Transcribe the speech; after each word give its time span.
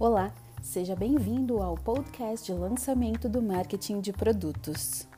Olá, 0.00 0.32
seja 0.62 0.94
bem-vindo 0.94 1.60
ao 1.60 1.74
podcast 1.74 2.46
de 2.46 2.56
lançamento 2.56 3.28
do 3.28 3.42
marketing 3.42 4.00
de 4.00 4.12
produtos. 4.12 5.08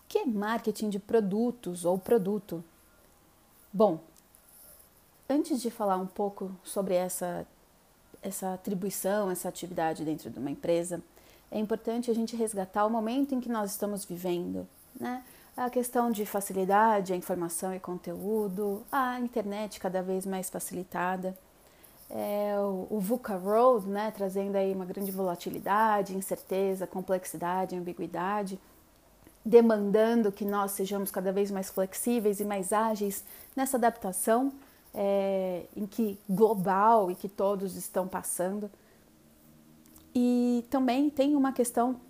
O 0.00 0.06
que 0.06 0.18
é 0.18 0.26
marketing 0.26 0.90
de 0.90 0.98
produtos 0.98 1.86
ou 1.86 1.98
produto? 1.98 2.62
Bom, 3.72 4.00
antes 5.26 5.62
de 5.62 5.70
falar 5.70 5.96
um 5.96 6.06
pouco 6.06 6.54
sobre 6.62 6.92
essa, 6.92 7.46
essa 8.20 8.52
atribuição, 8.52 9.30
essa 9.30 9.48
atividade 9.48 10.04
dentro 10.04 10.28
de 10.28 10.38
uma 10.38 10.50
empresa, 10.50 11.02
é 11.50 11.58
importante 11.58 12.10
a 12.10 12.14
gente 12.14 12.36
resgatar 12.36 12.84
o 12.84 12.90
momento 12.90 13.34
em 13.34 13.40
que 13.40 13.48
nós 13.48 13.70
estamos 13.70 14.04
vivendo, 14.04 14.68
né? 15.00 15.24
A 15.60 15.68
questão 15.68 16.10
de 16.10 16.24
facilidade, 16.24 17.12
a 17.12 17.16
informação 17.16 17.74
e 17.74 17.78
conteúdo, 17.78 18.82
a 18.90 19.20
internet 19.20 19.78
cada 19.78 20.02
vez 20.02 20.24
mais 20.24 20.48
facilitada, 20.48 21.36
é, 22.08 22.54
o, 22.58 22.86
o 22.88 22.98
VUCA 22.98 23.36
Road, 23.36 23.86
né, 23.86 24.10
trazendo 24.10 24.56
aí 24.56 24.72
uma 24.72 24.86
grande 24.86 25.10
volatilidade, 25.10 26.16
incerteza, 26.16 26.86
complexidade, 26.86 27.76
ambiguidade, 27.76 28.58
demandando 29.44 30.32
que 30.32 30.46
nós 30.46 30.72
sejamos 30.72 31.10
cada 31.10 31.30
vez 31.30 31.50
mais 31.50 31.68
flexíveis 31.68 32.40
e 32.40 32.44
mais 32.44 32.72
ágeis 32.72 33.22
nessa 33.54 33.76
adaptação 33.76 34.50
é, 34.94 35.64
em 35.76 35.86
que 35.86 36.18
global 36.28 37.10
e 37.10 37.14
que 37.14 37.28
todos 37.28 37.76
estão 37.76 38.08
passando. 38.08 38.70
E 40.14 40.64
também 40.70 41.10
tem 41.10 41.36
uma 41.36 41.52
questão 41.52 42.00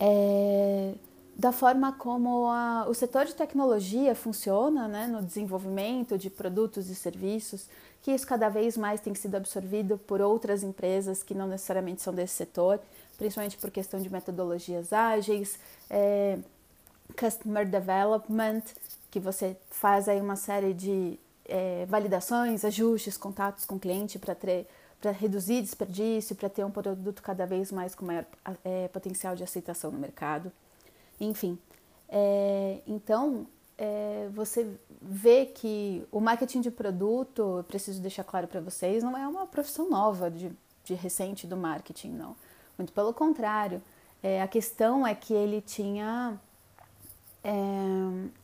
é, 0.00 0.94
da 1.36 1.50
forma 1.50 1.92
como 1.92 2.46
a, 2.48 2.86
o 2.88 2.94
setor 2.94 3.26
de 3.26 3.34
tecnologia 3.34 4.14
funciona 4.14 4.86
né, 4.86 5.06
no 5.06 5.20
desenvolvimento 5.20 6.16
de 6.16 6.30
produtos 6.30 6.88
e 6.88 6.94
serviços, 6.94 7.68
que 8.02 8.12
isso 8.12 8.26
cada 8.26 8.48
vez 8.48 8.76
mais 8.76 9.00
tem 9.00 9.14
sido 9.14 9.34
absorvido 9.34 9.98
por 9.98 10.20
outras 10.20 10.62
empresas 10.62 11.22
que 11.22 11.34
não 11.34 11.48
necessariamente 11.48 12.02
são 12.02 12.14
desse 12.14 12.34
setor, 12.34 12.80
principalmente 13.18 13.56
por 13.58 13.70
questão 13.70 14.00
de 14.00 14.10
metodologias 14.10 14.92
ágeis, 14.92 15.58
é, 15.90 16.38
customer 17.18 17.68
development, 17.68 18.62
que 19.10 19.18
você 19.18 19.56
faz 19.70 20.08
aí 20.08 20.20
uma 20.20 20.36
série 20.36 20.72
de 20.72 21.18
é, 21.46 21.84
validações, 21.86 22.64
ajustes, 22.64 23.16
contatos 23.16 23.64
com 23.64 23.74
o 23.74 23.80
cliente 23.80 24.18
para 24.18 25.10
reduzir 25.10 25.62
desperdício, 25.62 26.36
para 26.36 26.48
ter 26.48 26.64
um 26.64 26.70
produto 26.70 27.22
cada 27.22 27.44
vez 27.44 27.72
mais 27.72 27.94
com 27.94 28.04
maior 28.04 28.24
é, 28.64 28.86
potencial 28.88 29.34
de 29.34 29.42
aceitação 29.42 29.90
no 29.90 29.98
mercado. 29.98 30.52
Enfim, 31.24 31.58
é, 32.08 32.80
então 32.86 33.46
é, 33.76 34.28
você 34.32 34.70
vê 35.00 35.46
que 35.46 36.06
o 36.10 36.20
marketing 36.20 36.60
de 36.60 36.70
produto, 36.70 37.58
eu 37.58 37.64
preciso 37.64 38.00
deixar 38.00 38.24
claro 38.24 38.46
para 38.46 38.60
vocês, 38.60 39.02
não 39.02 39.16
é 39.16 39.26
uma 39.26 39.46
profissão 39.46 39.88
nova 39.88 40.30
de, 40.30 40.52
de 40.84 40.94
recente 40.94 41.46
do 41.46 41.56
marketing, 41.56 42.10
não. 42.10 42.36
Muito 42.78 42.92
pelo 42.92 43.12
contrário, 43.12 43.82
é, 44.22 44.40
a 44.42 44.48
questão 44.48 45.06
é 45.06 45.14
que 45.14 45.34
ele 45.34 45.60
tinha 45.60 46.40
é, 47.42 47.52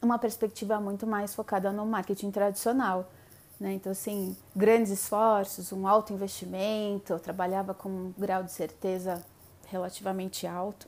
uma 0.03 0.19
perspectiva 0.19 0.79
muito 0.79 1.07
mais 1.07 1.35
focada 1.35 1.73
no 1.73 1.87
marketing 1.87 2.31
tradicional. 2.31 3.11
Né? 3.59 3.75
Então, 3.75 3.93
assim, 3.93 4.37
grandes 4.55 4.91
esforços, 4.91 5.73
um 5.73 5.87
alto 5.87 6.13
investimento, 6.13 7.19
trabalhava 7.19 7.75
com 7.75 7.89
um 7.89 8.15
grau 8.17 8.43
de 8.43 8.53
certeza 8.53 9.25
relativamente 9.67 10.47
alto. 10.47 10.87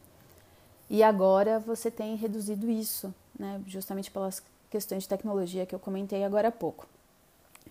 E 0.92 1.02
agora 1.02 1.58
você 1.58 1.90
tem 1.90 2.16
reduzido 2.16 2.70
isso, 2.70 3.14
né? 3.38 3.62
justamente 3.66 4.10
pelas 4.10 4.42
questões 4.68 5.04
de 5.04 5.08
tecnologia 5.08 5.64
que 5.64 5.74
eu 5.74 5.78
comentei 5.78 6.22
agora 6.22 6.48
há 6.48 6.52
pouco. 6.52 6.86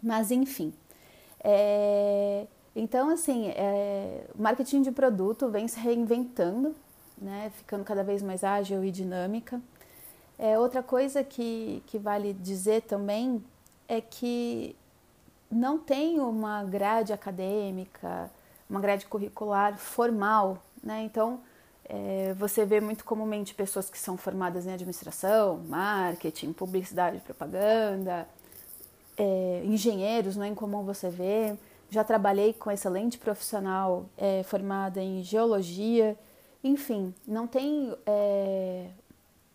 Mas, 0.01 0.31
enfim. 0.31 0.73
É... 1.43 2.47
Então, 2.75 3.11
assim, 3.11 3.49
é... 3.49 4.25
o 4.35 4.41
marketing 4.41 4.81
de 4.81 4.91
produto 4.91 5.49
vem 5.49 5.67
se 5.67 5.79
reinventando, 5.79 6.75
né? 7.15 7.51
ficando 7.57 7.83
cada 7.83 8.03
vez 8.03 8.23
mais 8.23 8.43
ágil 8.43 8.83
e 8.83 8.89
dinâmica. 8.89 9.61
É, 10.39 10.57
outra 10.57 10.81
coisa 10.81 11.23
que, 11.23 11.83
que 11.85 11.99
vale 11.99 12.33
dizer 12.33 12.81
também 12.81 13.45
é 13.87 14.01
que 14.01 14.75
não 15.51 15.77
tem 15.77 16.19
uma 16.19 16.63
grade 16.63 17.13
acadêmica, 17.13 18.31
uma 18.67 18.79
grade 18.79 19.05
curricular 19.05 19.77
formal, 19.77 20.57
né? 20.83 21.03
Então, 21.03 21.39
é, 21.93 22.33
você 22.35 22.65
vê 22.65 22.79
muito 22.79 23.03
comumente 23.03 23.53
pessoas 23.53 23.89
que 23.89 23.99
são 23.99 24.15
formadas 24.15 24.65
em 24.65 24.71
administração, 24.71 25.57
marketing, 25.67 26.53
publicidade 26.53 27.19
propaganda, 27.19 28.25
é, 29.17 29.61
engenheiros, 29.65 30.37
não 30.37 30.45
é 30.45 30.47
incomum 30.47 30.85
você 30.85 31.09
ver. 31.09 31.57
Já 31.89 32.01
trabalhei 32.01 32.53
com 32.53 32.71
excelente 32.71 33.17
profissional 33.17 34.05
é, 34.17 34.41
formada 34.43 35.01
em 35.01 35.21
geologia. 35.21 36.17
Enfim, 36.63 37.13
não 37.27 37.45
tem 37.45 37.93
é, 38.05 38.87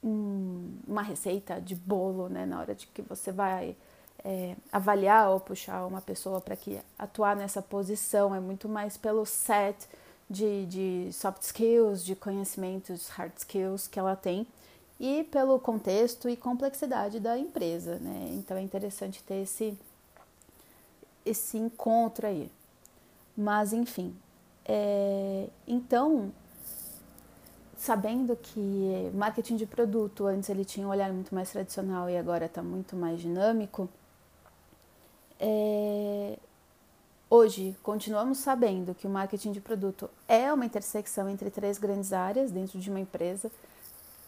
um, 0.04 0.76
uma 0.86 1.00
receita 1.00 1.58
de 1.58 1.74
bolo 1.74 2.28
né, 2.28 2.44
na 2.44 2.60
hora 2.60 2.74
de 2.74 2.86
que 2.88 3.00
você 3.00 3.32
vai 3.32 3.74
é, 4.22 4.56
avaliar 4.70 5.30
ou 5.30 5.40
puxar 5.40 5.86
uma 5.86 6.02
pessoa 6.02 6.38
para 6.38 6.54
que 6.54 6.78
atuar 6.98 7.34
nessa 7.34 7.62
posição. 7.62 8.34
É 8.34 8.40
muito 8.40 8.68
mais 8.68 8.98
pelo 8.98 9.24
set 9.24 9.88
de, 10.28 10.66
de 10.66 11.12
soft 11.12 11.42
skills, 11.42 12.04
de 12.04 12.16
conhecimentos 12.16 13.08
hard 13.08 13.32
skills 13.36 13.86
que 13.86 13.98
ela 13.98 14.16
tem 14.16 14.46
e 14.98 15.24
pelo 15.24 15.58
contexto 15.58 16.28
e 16.28 16.36
complexidade 16.36 17.20
da 17.20 17.38
empresa, 17.38 17.98
né? 17.98 18.30
Então 18.32 18.56
é 18.56 18.62
interessante 18.62 19.22
ter 19.22 19.42
esse 19.42 19.76
esse 21.24 21.58
encontro 21.58 22.26
aí. 22.26 22.50
Mas 23.36 23.72
enfim, 23.72 24.16
é, 24.64 25.48
então 25.66 26.32
sabendo 27.76 28.34
que 28.36 29.10
marketing 29.14 29.56
de 29.56 29.66
produto 29.66 30.26
antes 30.26 30.48
ele 30.48 30.64
tinha 30.64 30.86
um 30.86 30.90
olhar 30.90 31.12
muito 31.12 31.34
mais 31.34 31.50
tradicional 31.50 32.08
e 32.08 32.16
agora 32.16 32.46
está 32.46 32.62
muito 32.62 32.96
mais 32.96 33.20
dinâmico, 33.20 33.88
é, 35.38 36.38
Hoje, 37.28 37.76
continuamos 37.82 38.38
sabendo 38.38 38.94
que 38.94 39.04
o 39.04 39.10
marketing 39.10 39.50
de 39.50 39.60
produto 39.60 40.08
é 40.28 40.52
uma 40.52 40.64
intersecção 40.64 41.28
entre 41.28 41.50
três 41.50 41.76
grandes 41.76 42.12
áreas 42.12 42.52
dentro 42.52 42.78
de 42.78 42.88
uma 42.88 43.00
empresa, 43.00 43.50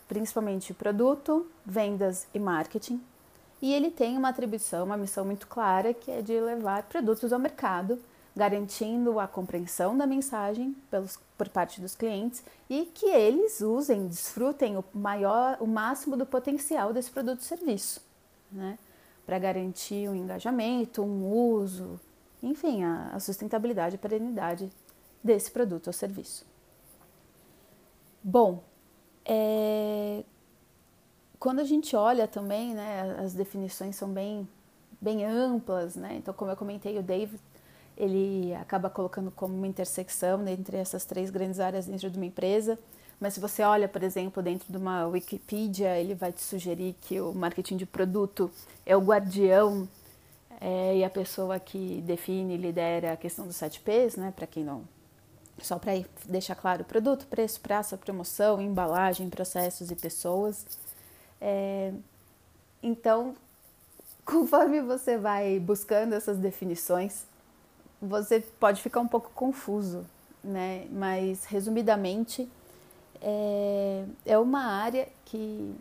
principalmente 0.08 0.74
produto, 0.74 1.46
vendas 1.64 2.26
e 2.34 2.40
marketing. 2.40 3.00
E 3.62 3.72
ele 3.72 3.92
tem 3.92 4.18
uma 4.18 4.30
atribuição, 4.30 4.84
uma 4.84 4.96
missão 4.96 5.24
muito 5.24 5.46
clara, 5.46 5.94
que 5.94 6.10
é 6.10 6.20
de 6.20 6.40
levar 6.40 6.82
produtos 6.88 7.32
ao 7.32 7.38
mercado, 7.38 8.00
garantindo 8.34 9.20
a 9.20 9.28
compreensão 9.28 9.96
da 9.96 10.04
mensagem 10.04 10.74
pelos, 10.90 11.20
por 11.36 11.48
parte 11.48 11.80
dos 11.80 11.94
clientes 11.94 12.42
e 12.68 12.84
que 12.86 13.06
eles 13.06 13.60
usem, 13.60 14.08
desfrutem 14.08 14.76
o 14.76 14.84
maior, 14.92 15.56
o 15.60 15.68
máximo 15.68 16.16
do 16.16 16.26
potencial 16.26 16.92
desse 16.92 17.12
produto 17.12 17.42
e 17.42 17.44
serviço, 17.44 18.00
né? 18.50 18.76
Para 19.24 19.38
garantir 19.38 20.08
um 20.08 20.16
engajamento, 20.16 21.02
um 21.02 21.30
uso, 21.32 22.00
enfim, 22.42 22.84
a, 22.84 23.10
a 23.14 23.20
sustentabilidade 23.20 23.96
e 23.96 23.98
perenidade 23.98 24.70
desse 25.22 25.50
produto 25.50 25.88
ou 25.88 25.92
serviço. 25.92 26.46
Bom, 28.22 28.62
é, 29.24 30.24
quando 31.38 31.60
a 31.60 31.64
gente 31.64 31.94
olha 31.94 32.26
também, 32.26 32.74
né, 32.74 33.16
as 33.20 33.34
definições 33.34 33.96
são 33.96 34.08
bem, 34.08 34.48
bem 35.00 35.24
amplas, 35.24 35.96
né? 35.96 36.16
Então, 36.16 36.34
como 36.34 36.50
eu 36.50 36.56
comentei, 36.56 36.98
o 36.98 37.02
David 37.02 37.40
ele 37.96 38.54
acaba 38.54 38.88
colocando 38.88 39.30
como 39.30 39.54
uma 39.54 39.66
intersecção 39.66 40.46
entre 40.46 40.76
essas 40.76 41.04
três 41.04 41.30
grandes 41.30 41.58
áreas 41.58 41.86
dentro 41.86 42.08
de 42.08 42.16
uma 42.16 42.26
empresa. 42.26 42.78
Mas 43.20 43.34
se 43.34 43.40
você 43.40 43.62
olha, 43.62 43.88
por 43.88 44.04
exemplo, 44.04 44.40
dentro 44.40 44.70
de 44.70 44.78
uma 44.78 45.04
Wikipedia, 45.06 45.98
ele 45.98 46.14
vai 46.14 46.32
te 46.32 46.40
sugerir 46.40 46.94
que 47.00 47.20
o 47.20 47.34
marketing 47.34 47.76
de 47.76 47.86
produto 47.86 48.48
é 48.86 48.96
o 48.96 49.00
guardião 49.00 49.88
é, 50.60 50.96
e 50.96 51.04
a 51.04 51.10
pessoa 51.10 51.58
que 51.60 52.00
define 52.02 52.54
e 52.54 52.56
lidera 52.56 53.12
a 53.12 53.16
questão 53.16 53.46
dos 53.46 53.56
7 53.56 53.80
P's, 53.80 54.16
né, 54.16 54.32
para 54.34 54.46
quem 54.46 54.64
não. 54.64 54.82
Só 55.60 55.78
para 55.78 55.92
deixar 56.26 56.54
claro: 56.54 56.84
produto, 56.84 57.26
preço, 57.26 57.60
praça, 57.60 57.96
promoção, 57.96 58.60
embalagem, 58.60 59.28
processos 59.28 59.90
e 59.90 59.96
pessoas. 59.96 60.66
É, 61.40 61.92
então, 62.82 63.34
conforme 64.24 64.80
você 64.80 65.16
vai 65.16 65.58
buscando 65.58 66.14
essas 66.14 66.38
definições, 66.38 67.24
você 68.00 68.40
pode 68.40 68.80
ficar 68.82 69.00
um 69.00 69.08
pouco 69.08 69.30
confuso, 69.34 70.04
né? 70.42 70.86
Mas, 70.90 71.44
resumidamente, 71.44 72.48
é, 73.20 74.04
é 74.24 74.38
uma 74.38 74.64
área 74.64 75.08
que 75.24 75.74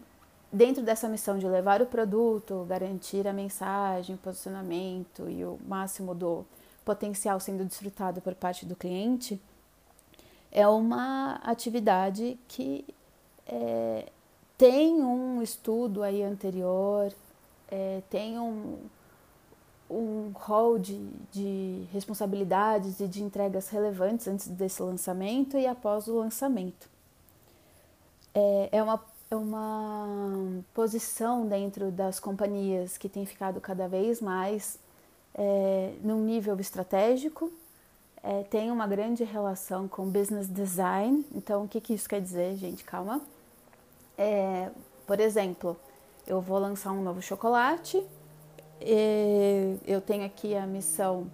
dentro 0.51 0.83
dessa 0.83 1.07
missão 1.07 1.37
de 1.37 1.47
levar 1.47 1.81
o 1.81 1.85
produto, 1.85 2.65
garantir 2.67 3.27
a 3.27 3.33
mensagem, 3.33 4.15
o 4.15 4.19
posicionamento 4.19 5.29
e 5.29 5.43
o 5.43 5.59
máximo 5.67 6.15
do 6.15 6.45
potencial 6.85 7.39
sendo 7.39 7.65
desfrutado 7.65 8.21
por 8.21 8.33
parte 8.33 8.65
do 8.65 8.75
cliente, 8.75 9.39
é 10.51 10.67
uma 10.67 11.35
atividade 11.43 12.39
que 12.47 12.85
é, 13.45 14.09
tem 14.57 15.01
um 15.03 15.41
estudo 15.41 16.01
aí 16.01 16.23
anterior, 16.23 17.13
é, 17.69 18.01
tem 18.09 18.39
um, 18.39 18.77
um 19.89 20.31
rol 20.33 20.79
de, 20.79 20.97
de 21.31 21.87
responsabilidades 21.91 22.99
e 22.99 23.07
de 23.07 23.21
entregas 23.21 23.69
relevantes 23.69 24.27
antes 24.27 24.47
desse 24.47 24.81
lançamento 24.81 25.57
e 25.57 25.67
após 25.67 26.07
o 26.07 26.17
lançamento. 26.17 26.89
É, 28.33 28.69
é, 28.71 28.83
uma, 28.83 29.03
uma 29.35 30.63
posição 30.73 31.45
dentro 31.47 31.91
das 31.91 32.19
companhias 32.19 32.97
que 32.97 33.09
tem 33.09 33.25
ficado 33.25 33.59
cada 33.59 33.87
vez 33.87 34.21
mais 34.21 34.79
é, 35.33 35.93
num 36.01 36.23
nível 36.23 36.59
estratégico, 36.59 37.51
é, 38.23 38.43
tem 38.43 38.71
uma 38.71 38.87
grande 38.87 39.23
relação 39.23 39.87
com 39.87 40.09
business 40.09 40.47
design. 40.47 41.25
Então, 41.35 41.65
o 41.65 41.67
que, 41.67 41.81
que 41.81 41.93
isso 41.93 42.07
quer 42.07 42.21
dizer, 42.21 42.55
gente? 42.55 42.83
Calma. 42.83 43.21
É, 44.17 44.69
por 45.05 45.19
exemplo, 45.19 45.77
eu 46.25 46.41
vou 46.41 46.57
lançar 46.57 46.91
um 46.91 47.01
novo 47.01 47.21
chocolate 47.21 48.03
eu 49.85 50.01
tenho 50.01 50.25
aqui 50.25 50.55
a 50.55 50.65
missão, 50.65 51.29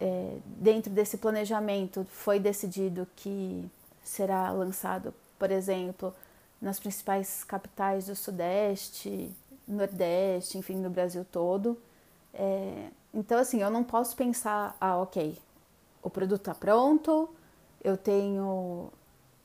é, 0.00 0.36
dentro 0.44 0.92
desse 0.92 1.16
planejamento, 1.16 2.06
foi 2.10 2.38
decidido 2.38 3.06
que 3.16 3.68
será 4.04 4.50
lançado, 4.50 5.12
por 5.38 5.50
exemplo, 5.50 6.14
nas 6.60 6.78
principais 6.78 7.44
capitais 7.44 8.06
do 8.06 8.16
Sudeste, 8.16 9.30
Nordeste, 9.66 10.58
enfim, 10.58 10.76
no 10.76 10.90
Brasil 10.90 11.24
todo. 11.24 11.78
É, 12.32 12.88
então, 13.12 13.38
assim, 13.38 13.62
eu 13.62 13.70
não 13.70 13.84
posso 13.84 14.16
pensar, 14.16 14.76
ah, 14.80 14.96
ok, 14.98 15.38
o 16.02 16.10
produto 16.10 16.40
está 16.40 16.54
pronto, 16.54 17.28
eu 17.82 17.96
tenho 17.96 18.90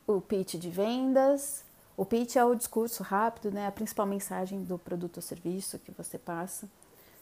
o 0.08 0.22
pitch 0.22 0.56
de 0.56 0.70
vendas. 0.70 1.64
O 1.96 2.06
pitch 2.06 2.36
é 2.36 2.44
o 2.44 2.56
discurso 2.56 3.04
rápido, 3.04 3.52
né, 3.52 3.68
a 3.68 3.72
principal 3.72 4.06
mensagem 4.06 4.64
do 4.64 4.78
produto 4.80 5.18
ou 5.18 5.22
serviço 5.22 5.78
que 5.80 5.92
você 5.92 6.18
passa 6.18 6.68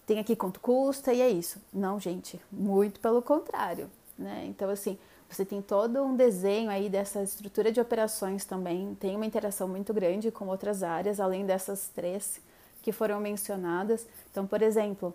tem 0.05 0.19
aqui 0.19 0.35
quanto 0.35 0.59
custa 0.59 1.13
e 1.13 1.21
é 1.21 1.29
isso. 1.29 1.61
Não, 1.71 1.99
gente, 1.99 2.39
muito 2.51 2.99
pelo 2.99 3.21
contrário, 3.21 3.89
né? 4.17 4.45
Então, 4.45 4.69
assim, 4.69 4.97
você 5.35 5.45
tem 5.45 5.61
todo 5.61 6.01
um 6.03 6.15
desenho 6.15 6.69
aí 6.69 6.89
dessa 6.89 7.21
estrutura 7.23 7.71
de 7.71 7.79
operações 7.79 8.45
também, 8.45 8.95
tem 8.99 9.15
uma 9.15 9.25
interação 9.25 9.67
muito 9.67 9.93
grande 9.93 10.31
com 10.31 10.47
outras 10.47 10.83
áreas, 10.83 11.19
além 11.19 11.45
dessas 11.45 11.89
três 11.93 12.39
que 12.81 12.91
foram 12.91 13.19
mencionadas. 13.19 14.05
Então, 14.29 14.45
por 14.45 14.61
exemplo, 14.61 15.13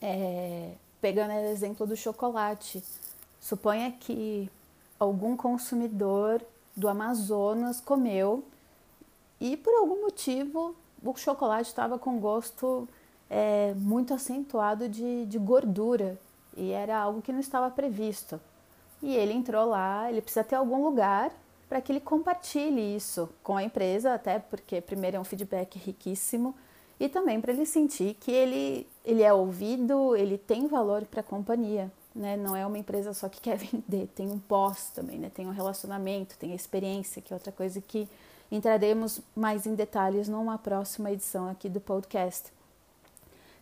é, 0.00 0.72
pegando 1.00 1.32
o 1.32 1.46
exemplo 1.48 1.86
do 1.86 1.96
chocolate, 1.96 2.82
suponha 3.40 3.90
que 3.90 4.50
algum 4.98 5.36
consumidor 5.36 6.40
do 6.76 6.88
Amazonas 6.88 7.80
comeu 7.80 8.44
e 9.40 9.56
por 9.56 9.74
algum 9.74 10.02
motivo 10.02 10.74
o 11.02 11.16
chocolate 11.16 11.68
estava 11.68 11.98
com 11.98 12.20
gosto 12.20 12.88
é, 13.28 13.74
muito 13.76 14.14
acentuado 14.14 14.88
de, 14.88 15.26
de 15.26 15.38
gordura 15.38 16.18
e 16.56 16.70
era 16.70 16.96
algo 16.98 17.20
que 17.20 17.32
não 17.32 17.40
estava 17.40 17.70
previsto. 17.70 18.40
E 19.02 19.14
ele 19.14 19.32
entrou 19.32 19.66
lá, 19.66 20.10
ele 20.10 20.22
precisa 20.22 20.44
ter 20.44 20.54
algum 20.54 20.84
lugar 20.84 21.32
para 21.68 21.80
que 21.80 21.90
ele 21.90 22.00
compartilhe 22.00 22.94
isso 22.94 23.28
com 23.42 23.56
a 23.56 23.64
empresa, 23.64 24.14
até 24.14 24.38
porque 24.38 24.80
primeiro 24.80 25.16
é 25.16 25.20
um 25.20 25.24
feedback 25.24 25.78
riquíssimo 25.78 26.54
e 27.00 27.08
também 27.08 27.40
para 27.40 27.52
ele 27.52 27.66
sentir 27.66 28.14
que 28.14 28.30
ele, 28.30 28.86
ele 29.04 29.22
é 29.22 29.32
ouvido, 29.32 30.14
ele 30.14 30.38
tem 30.38 30.68
valor 30.68 31.04
para 31.04 31.20
a 31.20 31.24
companhia, 31.24 31.90
né? 32.14 32.36
Não 32.36 32.54
é 32.54 32.64
uma 32.64 32.78
empresa 32.78 33.12
só 33.12 33.28
que 33.28 33.40
quer 33.42 33.56
vender, 33.56 34.06
tem 34.14 34.30
um 34.30 34.38
pós 34.38 34.90
também, 34.94 35.18
né? 35.18 35.30
Tem 35.34 35.46
um 35.46 35.50
relacionamento, 35.50 36.38
tem 36.38 36.52
a 36.52 36.54
experiência, 36.54 37.20
que 37.20 37.32
é 37.32 37.36
outra 37.36 37.50
coisa 37.50 37.80
que 37.80 38.08
entraremos 38.52 39.20
mais 39.34 39.66
em 39.66 39.74
detalhes 39.74 40.28
numa 40.28 40.58
próxima 40.58 41.10
edição 41.10 41.48
aqui 41.48 41.68
do 41.68 41.80
podcast. 41.80 42.52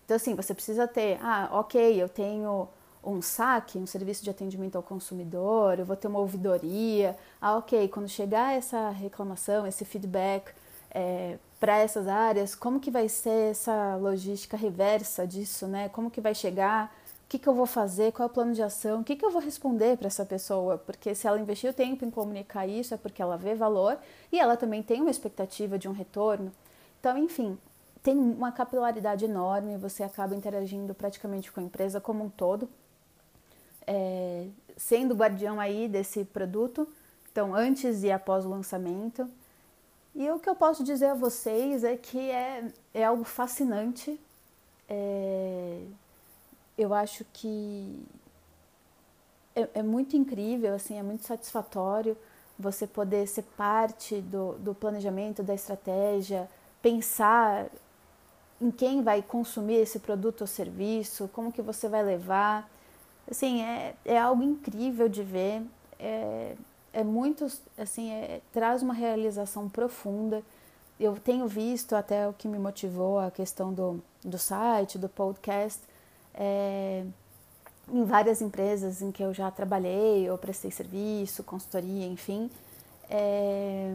Então, 0.04 0.16
assim, 0.16 0.34
você 0.34 0.52
precisa 0.52 0.88
ter, 0.88 1.18
ah, 1.22 1.48
ok, 1.52 2.02
eu 2.02 2.08
tenho 2.08 2.68
um 3.02 3.22
saque, 3.22 3.78
um 3.78 3.86
serviço 3.86 4.22
de 4.22 4.30
atendimento 4.30 4.76
ao 4.76 4.82
consumidor, 4.82 5.78
eu 5.78 5.86
vou 5.86 5.96
ter 5.96 6.08
uma 6.08 6.18
ouvidoria, 6.18 7.16
ah, 7.40 7.56
ok, 7.56 7.88
quando 7.88 8.08
chegar 8.08 8.54
essa 8.54 8.90
reclamação, 8.90 9.66
esse 9.66 9.84
feedback 9.84 10.52
é, 10.90 11.38
para 11.58 11.78
essas 11.78 12.08
áreas, 12.08 12.54
como 12.54 12.80
que 12.80 12.90
vai 12.90 13.08
ser 13.08 13.50
essa 13.50 13.96
logística 13.96 14.56
reversa 14.56 15.26
disso, 15.26 15.66
né? 15.66 15.88
Como 15.88 16.10
que 16.10 16.20
vai 16.20 16.34
chegar? 16.34 16.94
O 17.24 17.28
que, 17.30 17.38
que 17.38 17.48
eu 17.48 17.54
vou 17.54 17.66
fazer? 17.66 18.12
Qual 18.12 18.28
é 18.28 18.30
o 18.30 18.34
plano 18.34 18.52
de 18.52 18.62
ação? 18.62 19.00
O 19.00 19.04
que, 19.04 19.14
que 19.14 19.24
eu 19.24 19.30
vou 19.30 19.40
responder 19.40 19.96
para 19.96 20.08
essa 20.08 20.24
pessoa? 20.24 20.78
Porque 20.78 21.14
se 21.14 21.26
ela 21.28 21.38
investiu 21.38 21.72
tempo 21.72 22.04
em 22.04 22.10
comunicar 22.10 22.66
isso, 22.66 22.92
é 22.92 22.96
porque 22.96 23.22
ela 23.22 23.36
vê 23.36 23.54
valor 23.54 23.98
e 24.32 24.38
ela 24.38 24.56
também 24.56 24.82
tem 24.82 25.00
uma 25.00 25.10
expectativa 25.10 25.78
de 25.78 25.88
um 25.88 25.92
retorno. 25.92 26.50
Então, 26.98 27.16
enfim, 27.16 27.56
tem 28.02 28.16
uma 28.16 28.50
capilaridade 28.50 29.24
enorme, 29.24 29.76
você 29.76 30.02
acaba 30.02 30.34
interagindo 30.34 30.94
praticamente 30.94 31.52
com 31.52 31.60
a 31.60 31.62
empresa 31.62 32.00
como 32.00 32.24
um 32.24 32.30
todo, 32.30 32.68
é, 33.90 34.46
sendo 34.76 35.16
guardião 35.16 35.58
aí 35.58 35.88
desse 35.88 36.24
produto, 36.24 36.86
então 37.30 37.54
antes 37.54 38.04
e 38.04 38.12
após 38.12 38.46
o 38.46 38.48
lançamento. 38.48 39.28
E 40.14 40.30
o 40.30 40.38
que 40.38 40.48
eu 40.48 40.54
posso 40.54 40.84
dizer 40.84 41.06
a 41.06 41.14
vocês 41.14 41.82
é 41.82 41.96
que 41.96 42.30
é, 42.30 42.68
é 42.94 43.04
algo 43.04 43.24
fascinante. 43.24 44.18
É, 44.88 45.82
eu 46.78 46.94
acho 46.94 47.24
que 47.32 48.06
é, 49.56 49.68
é, 49.74 49.82
muito 49.82 50.16
incrível, 50.16 50.74
assim, 50.74 50.96
é 50.96 51.02
muito 51.02 51.26
satisfatório 51.26 52.16
você 52.58 52.86
poder 52.86 53.26
ser 53.26 53.42
parte 53.56 54.20
do, 54.20 54.52
do 54.58 54.74
planejamento, 54.74 55.42
da 55.42 55.54
estratégia, 55.54 56.48
pensar 56.80 57.66
em 58.60 58.70
quem 58.70 59.02
vai 59.02 59.22
consumir 59.22 59.76
esse 59.76 59.98
produto 59.98 60.42
ou 60.42 60.46
serviço, 60.46 61.28
como 61.32 61.50
que 61.50 61.62
você 61.62 61.88
vai 61.88 62.02
levar. 62.04 62.70
Assim, 63.30 63.62
é, 63.62 63.94
é 64.04 64.18
algo 64.18 64.42
incrível 64.42 65.08
de 65.08 65.22
ver, 65.22 65.62
é, 65.98 66.56
é 66.92 67.04
muito, 67.04 67.46
assim, 67.78 68.10
é, 68.10 68.40
traz 68.52 68.82
uma 68.82 68.94
realização 68.94 69.68
profunda. 69.68 70.42
Eu 70.98 71.16
tenho 71.16 71.46
visto 71.46 71.94
até 71.94 72.28
o 72.28 72.32
que 72.32 72.48
me 72.48 72.58
motivou 72.58 73.18
a 73.18 73.30
questão 73.30 73.72
do, 73.72 74.02
do 74.24 74.38
site, 74.38 74.98
do 74.98 75.08
podcast, 75.08 75.80
é, 76.34 77.04
em 77.92 78.04
várias 78.04 78.42
empresas 78.42 79.02
em 79.02 79.10
que 79.10 79.22
eu 79.22 79.32
já 79.32 79.50
trabalhei 79.50 80.28
ou 80.30 80.36
prestei 80.36 80.70
serviço, 80.70 81.42
consultoria, 81.42 82.06
enfim, 82.06 82.50
é, 83.08 83.92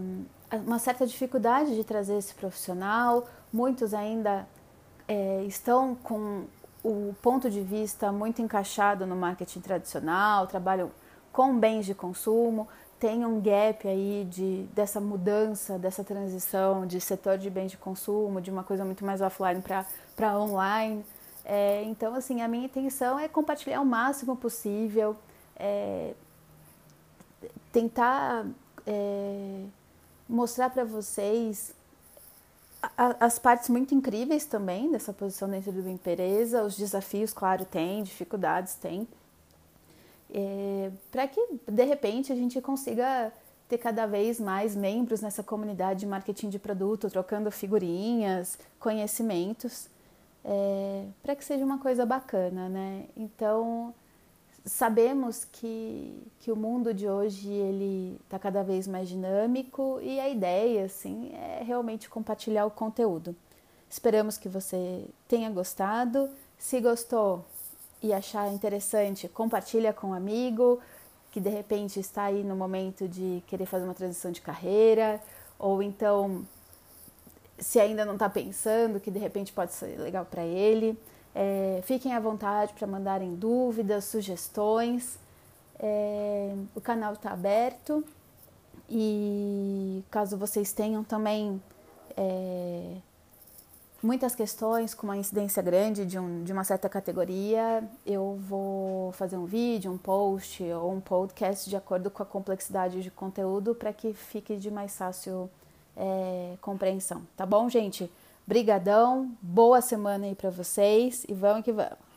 uma 0.65 0.79
certa 0.79 1.07
dificuldade 1.07 1.75
de 1.75 1.83
trazer 1.83 2.17
esse 2.17 2.33
profissional, 2.35 3.27
muitos 3.51 3.93
ainda 3.93 4.47
é, 5.07 5.43
estão 5.43 5.95
com 5.95 6.45
o 6.85 7.15
ponto 7.19 7.49
de 7.49 7.61
vista 7.61 8.11
muito 8.11 8.43
encaixado 8.43 9.07
no 9.07 9.15
marketing 9.15 9.59
tradicional, 9.59 10.45
trabalham 10.45 10.91
com 11.31 11.57
bens 11.57 11.83
de 11.85 11.95
consumo, 11.95 12.67
tem 12.99 13.25
um 13.25 13.41
gap 13.41 13.87
aí 13.87 14.27
de, 14.29 14.67
dessa 14.71 15.01
mudança, 15.01 15.79
dessa 15.79 16.03
transição 16.03 16.85
de 16.85 17.01
setor 17.01 17.39
de 17.39 17.49
bens 17.49 17.71
de 17.71 17.77
consumo, 17.77 18.39
de 18.39 18.51
uma 18.51 18.63
coisa 18.63 18.85
muito 18.85 19.03
mais 19.03 19.19
offline 19.19 19.63
para 20.15 20.39
online. 20.39 21.03
É, 21.43 21.83
então, 21.83 22.13
assim, 22.13 22.41
a 22.41 22.47
minha 22.47 22.65
intenção 22.65 23.17
é 23.17 23.27
compartilhar 23.27 23.81
o 23.81 23.85
máximo 23.85 24.35
possível, 24.35 25.15
é, 25.57 26.13
tentar 27.71 28.45
é, 28.85 29.63
mostrar 30.29 30.69
para 30.69 30.83
vocês 30.83 31.73
as 33.19 33.39
partes 33.39 33.69
muito 33.69 33.93
incríveis 33.93 34.45
também 34.45 34.91
dessa 34.91 35.13
posição 35.13 35.49
dentro 35.49 35.71
de 35.71 35.79
uma 35.79 35.91
empresa, 35.91 36.63
os 36.63 36.77
desafios, 36.77 37.33
claro, 37.33 37.65
tem, 37.65 38.03
dificuldades 38.03 38.75
tem, 38.75 39.07
é, 40.33 40.91
para 41.11 41.27
que 41.27 41.39
de 41.67 41.83
repente 41.83 42.31
a 42.31 42.35
gente 42.35 42.59
consiga 42.61 43.31
ter 43.67 43.77
cada 43.77 44.05
vez 44.05 44.39
mais 44.39 44.75
membros 44.75 45.21
nessa 45.21 45.41
comunidade 45.41 46.01
de 46.01 46.05
marketing 46.05 46.49
de 46.49 46.59
produto, 46.59 47.09
trocando 47.09 47.49
figurinhas, 47.49 48.57
conhecimentos, 48.79 49.89
é, 50.43 51.05
para 51.23 51.35
que 51.35 51.43
seja 51.43 51.65
uma 51.65 51.79
coisa 51.79 52.05
bacana, 52.05 52.69
né? 52.69 53.05
Então 53.17 53.93
sabemos 54.65 55.45
que, 55.45 56.27
que 56.39 56.51
o 56.51 56.55
mundo 56.55 56.93
de 56.93 57.07
hoje 57.07 57.51
ele 57.51 58.19
está 58.23 58.39
cada 58.39 58.63
vez 58.63 58.87
mais 58.87 59.07
dinâmico 59.07 59.99
e 60.01 60.19
a 60.19 60.27
ideia 60.27 60.85
assim 60.85 61.31
é 61.33 61.63
realmente 61.63 62.09
compartilhar 62.09 62.65
o 62.65 62.71
conteúdo. 62.71 63.35
Esperamos 63.87 64.37
que 64.37 64.49
você 64.49 65.05
tenha 65.27 65.49
gostado. 65.49 66.29
Se 66.57 66.81
gostou 66.81 67.45
e 68.01 68.11
achar 68.11 68.51
interessante, 68.51 69.27
compartilha 69.27 69.93
com 69.93 70.07
um 70.07 70.13
amigo 70.13 70.79
que 71.31 71.39
de 71.39 71.49
repente 71.49 71.99
está 71.99 72.23
aí 72.23 72.43
no 72.43 72.55
momento 72.55 73.07
de 73.07 73.43
querer 73.45 73.65
fazer 73.65 73.83
uma 73.85 73.93
transição 73.93 74.31
de 74.31 74.41
carreira 74.41 75.21
ou 75.59 75.83
então 75.83 76.45
se 77.57 77.79
ainda 77.79 78.03
não 78.03 78.13
está 78.13 78.29
pensando 78.29 78.99
que 78.99 79.11
de 79.11 79.19
repente 79.19 79.53
pode 79.53 79.73
ser 79.73 79.97
legal 79.99 80.25
para 80.25 80.43
ele. 80.43 80.97
É, 81.35 81.81
fiquem 81.83 82.13
à 82.13 82.19
vontade 82.19 82.73
para 82.73 82.87
mandarem 82.87 83.35
dúvidas, 83.35 84.05
sugestões. 84.05 85.19
É, 85.77 86.55
o 86.73 86.79
canal 86.79 87.11
está 87.13 87.31
aberto 87.31 88.01
e 88.89 90.01
caso 90.09 90.37
vocês 90.37 90.71
tenham 90.71 91.03
também 91.03 91.61
é, 92.15 92.95
muitas 94.01 94.33
questões 94.33 94.93
com 94.93 95.07
uma 95.07 95.17
incidência 95.17 95.61
grande 95.61 96.05
de, 96.05 96.17
um, 96.17 96.43
de 96.43 96.53
uma 96.53 96.63
certa 96.63 96.87
categoria, 96.87 97.83
eu 98.05 98.39
vou 98.47 99.11
fazer 99.13 99.35
um 99.35 99.45
vídeo, 99.45 99.91
um 99.91 99.97
post 99.97 100.63
ou 100.63 100.93
um 100.93 101.01
podcast 101.01 101.69
de 101.69 101.75
acordo 101.75 102.09
com 102.09 102.23
a 102.23 102.25
complexidade 102.25 103.01
de 103.01 103.11
conteúdo 103.11 103.75
para 103.75 103.91
que 103.91 104.13
fique 104.13 104.55
de 104.55 104.71
mais 104.71 104.95
fácil 104.95 105.49
é, 105.97 106.55
compreensão. 106.61 107.23
Tá 107.35 107.45
bom, 107.45 107.67
gente? 107.67 108.09
Brigadão, 108.47 109.35
boa 109.41 109.81
semana 109.81 110.27
aí 110.27 110.35
para 110.35 110.51
vocês 110.51 111.25
e 111.27 111.33
vamos 111.33 111.65
que 111.65 111.71
vamos. 111.71 112.14